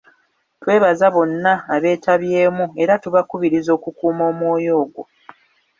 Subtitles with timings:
[0.61, 5.03] Twebaza bonna abeetabyemu era tubakubiriza okukuuma omwoyo ogwo.